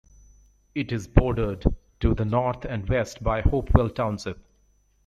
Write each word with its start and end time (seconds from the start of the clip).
It 0.73 0.91
is 0.91 1.07
bordered 1.07 1.63
to 1.99 2.15
the 2.15 2.25
north 2.25 2.65
and 2.65 2.89
west 2.89 3.21
by 3.21 3.41
Hopewell 3.43 3.91
Township. 3.91 4.39